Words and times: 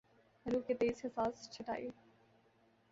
حروف 0.45 0.65
کے 0.67 0.73
تئیں 0.73 0.91
حساس 1.05 1.49
چھٹائی 1.53 1.87